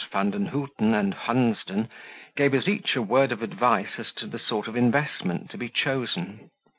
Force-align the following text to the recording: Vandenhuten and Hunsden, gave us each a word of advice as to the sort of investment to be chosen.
Vandenhuten 0.11 0.95
and 0.95 1.13
Hunsden, 1.13 1.87
gave 2.35 2.55
us 2.55 2.67
each 2.67 2.95
a 2.95 3.03
word 3.03 3.31
of 3.31 3.43
advice 3.43 3.99
as 3.99 4.11
to 4.13 4.25
the 4.25 4.39
sort 4.39 4.67
of 4.67 4.75
investment 4.75 5.51
to 5.51 5.59
be 5.59 5.69
chosen. 5.69 6.49